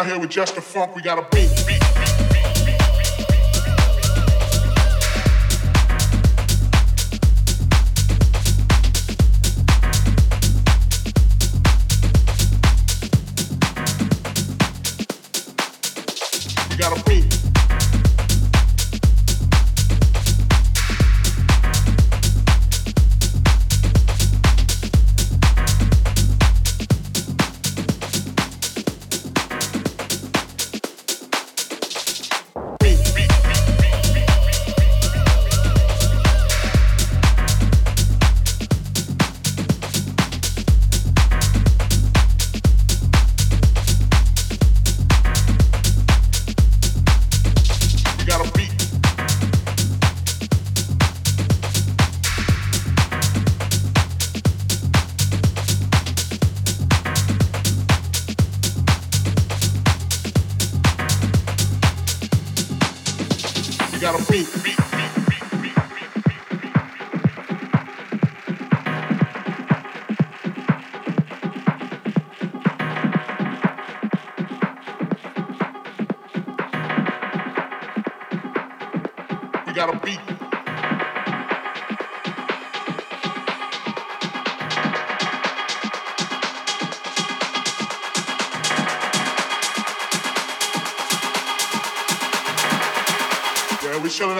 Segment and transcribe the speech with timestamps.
[0.00, 0.96] Out here with just the funk.
[0.96, 1.22] We got a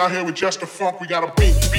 [0.01, 0.99] out here with just the funk.
[1.01, 1.70] We got a beat.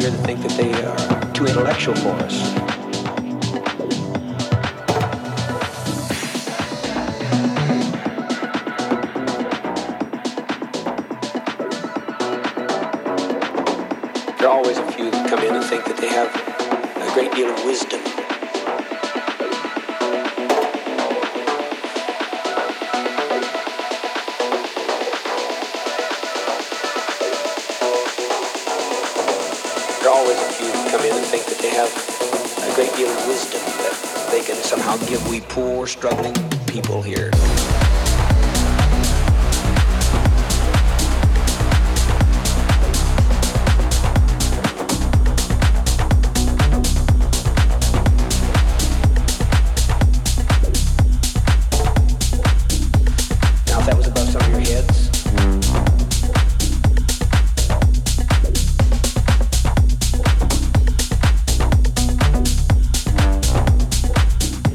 [0.00, 0.63] They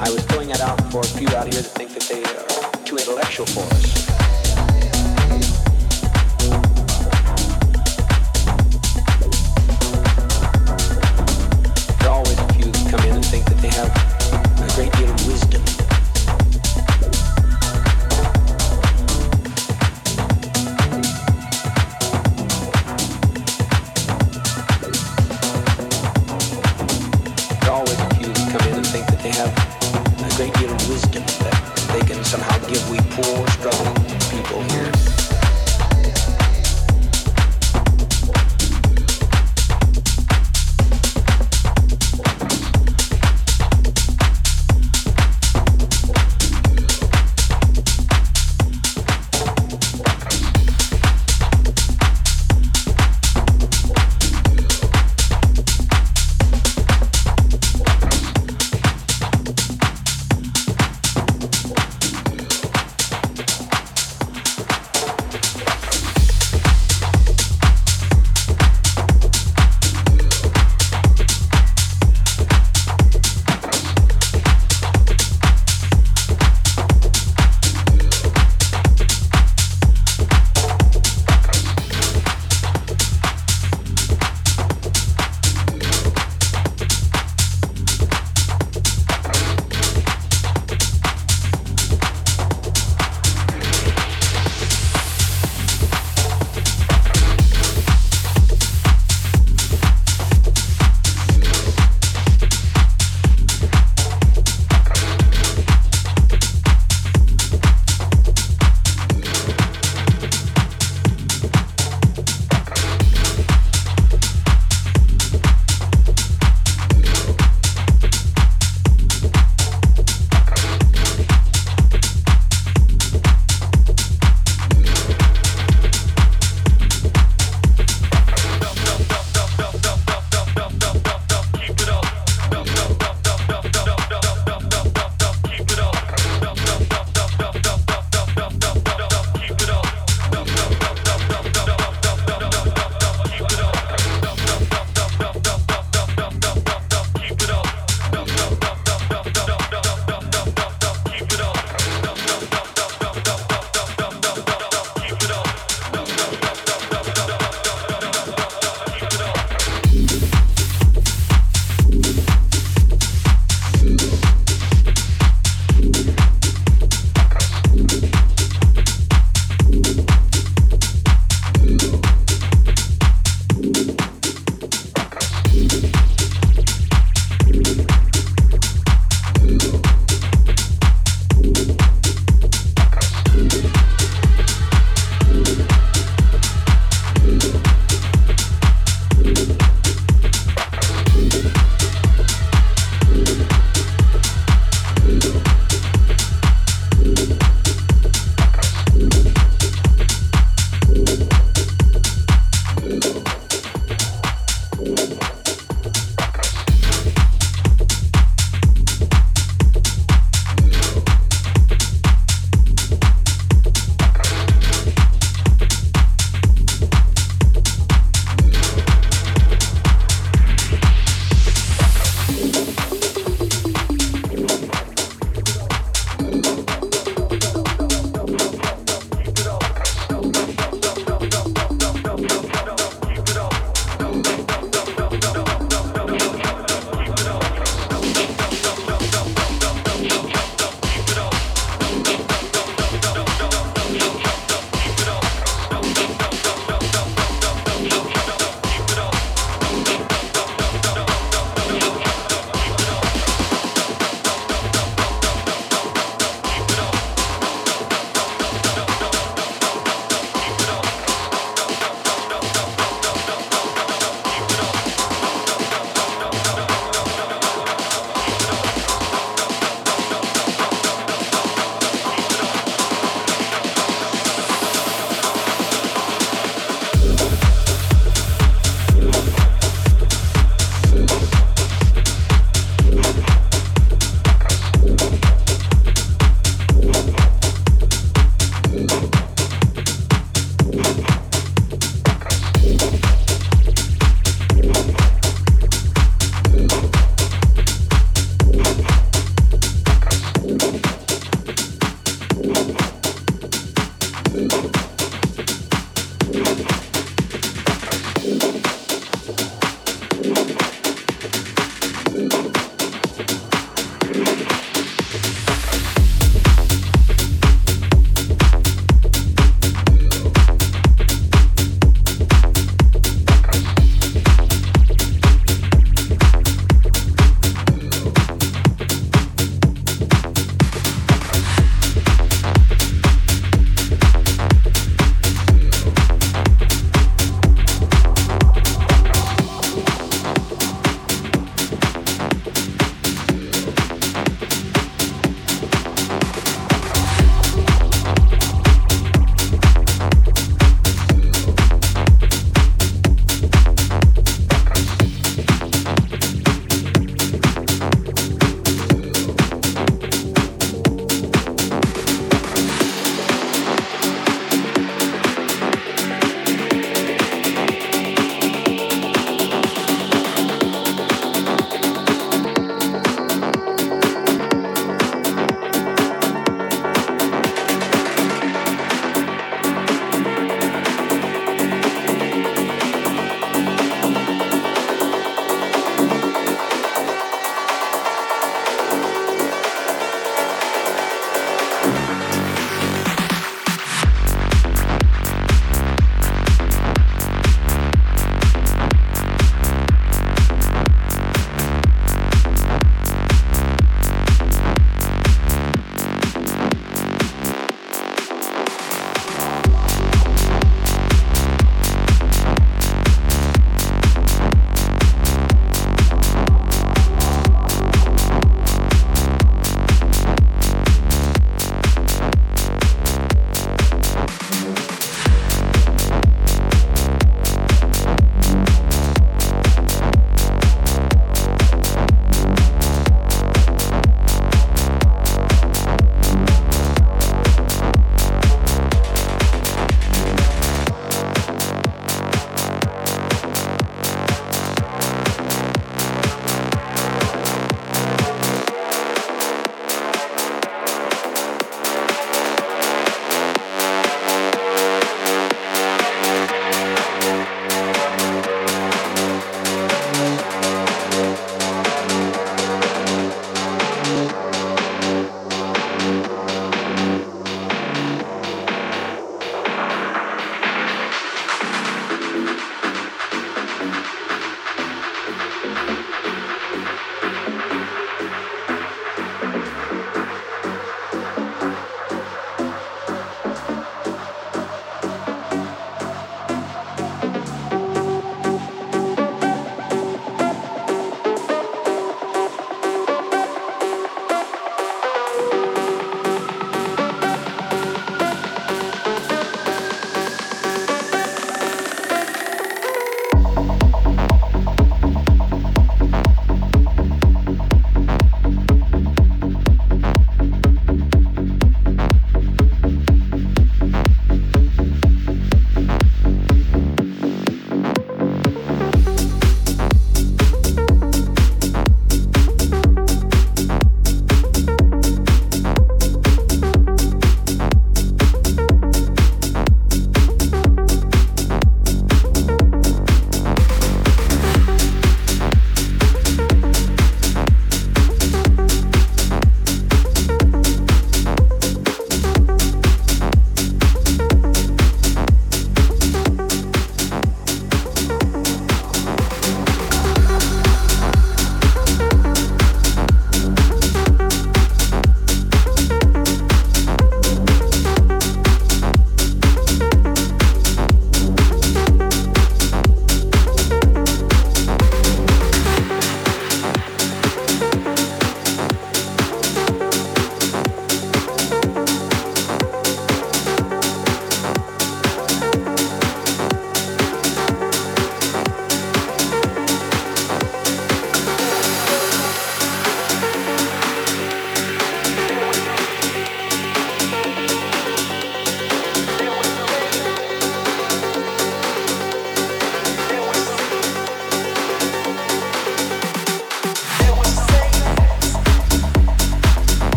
[0.00, 0.14] have
[1.00, 4.29] a few out here of think that they are too intellectual for poor,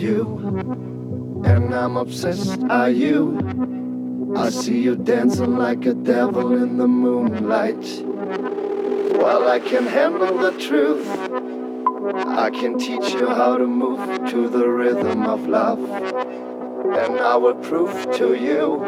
[0.00, 2.60] you, and I'm obsessed.
[2.70, 4.34] Are you?
[4.36, 7.84] I see you dancing like a devil in the moonlight.
[9.20, 11.06] While I can handle the truth.
[12.16, 15.78] I can teach you how to move to the rhythm of love.
[15.78, 18.86] And I will prove to you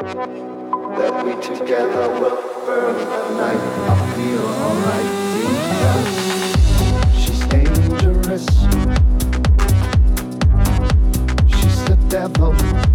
[0.97, 3.63] that we together will burn the night.
[3.91, 5.23] I feel alright
[7.19, 9.02] she's dangerous.
[12.13, 12.92] devil.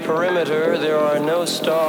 [0.00, 1.87] The perimeter, there are no stars.